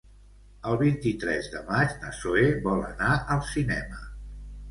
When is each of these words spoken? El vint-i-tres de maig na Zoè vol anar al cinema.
El 0.69 0.77
vint-i-tres 0.81 1.49
de 1.57 1.59
maig 1.67 1.93
na 2.05 2.15
Zoè 2.21 2.47
vol 2.65 2.81
anar 2.87 3.09
al 3.37 3.43
cinema. 3.53 4.01